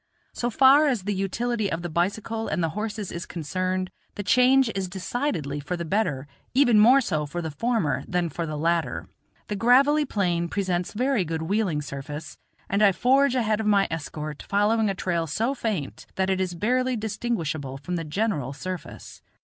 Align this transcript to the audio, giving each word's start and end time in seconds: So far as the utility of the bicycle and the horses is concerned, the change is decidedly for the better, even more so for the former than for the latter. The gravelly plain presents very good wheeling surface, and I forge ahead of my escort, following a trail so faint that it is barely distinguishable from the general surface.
So 0.33 0.49
far 0.49 0.87
as 0.87 1.03
the 1.03 1.13
utility 1.13 1.71
of 1.71 1.83
the 1.83 1.87
bicycle 1.89 2.47
and 2.47 2.63
the 2.63 2.69
horses 2.69 3.11
is 3.11 3.27
concerned, 3.27 3.91
the 4.15 4.23
change 4.23 4.71
is 4.73 4.89
decidedly 4.89 5.59
for 5.59 5.77
the 5.77 5.85
better, 5.85 6.25
even 6.55 6.79
more 6.79 7.01
so 7.01 7.27
for 7.27 7.39
the 7.39 7.51
former 7.51 8.03
than 8.07 8.27
for 8.27 8.47
the 8.47 8.57
latter. 8.57 9.07
The 9.47 9.55
gravelly 9.55 10.05
plain 10.05 10.49
presents 10.49 10.93
very 10.93 11.23
good 11.23 11.43
wheeling 11.43 11.83
surface, 11.83 12.35
and 12.67 12.81
I 12.81 12.93
forge 12.93 13.35
ahead 13.35 13.59
of 13.59 13.67
my 13.67 13.87
escort, 13.91 14.41
following 14.49 14.89
a 14.89 14.95
trail 14.95 15.27
so 15.27 15.53
faint 15.53 16.07
that 16.15 16.31
it 16.31 16.41
is 16.41 16.55
barely 16.55 16.95
distinguishable 16.95 17.77
from 17.77 17.95
the 17.95 18.03
general 18.03 18.53
surface. 18.53 19.21